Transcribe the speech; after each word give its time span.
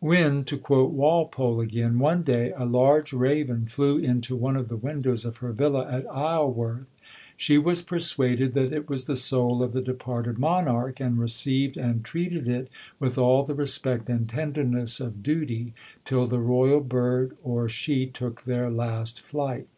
"When," 0.00 0.44
to 0.44 0.58
quote 0.58 0.90
Walpole 0.90 1.62
again, 1.62 1.98
"one 1.98 2.22
day 2.22 2.52
a 2.54 2.66
large 2.66 3.14
raven 3.14 3.64
flew 3.64 3.96
into 3.96 4.36
one 4.36 4.54
of 4.54 4.68
the 4.68 4.76
windows 4.76 5.24
of 5.24 5.38
her 5.38 5.50
villa 5.50 5.88
at 5.90 6.04
Isleworth, 6.10 6.84
she 7.38 7.56
was 7.56 7.80
persuaded 7.80 8.52
that 8.52 8.70
it 8.74 8.90
was 8.90 9.04
the 9.04 9.16
soul 9.16 9.62
of 9.62 9.72
the 9.72 9.80
departed 9.80 10.38
monarch, 10.38 11.00
and 11.00 11.18
received 11.18 11.78
and 11.78 12.04
treated 12.04 12.46
it 12.50 12.68
with 13.00 13.16
all 13.16 13.44
the 13.44 13.54
respect 13.54 14.10
and 14.10 14.28
tenderness 14.28 15.00
of 15.00 15.22
duty, 15.22 15.72
till 16.04 16.26
the 16.26 16.38
Royal 16.38 16.80
bird 16.80 17.34
or 17.42 17.66
she 17.66 18.04
took 18.04 18.42
their 18.42 18.70
last 18.70 19.18
flight." 19.18 19.68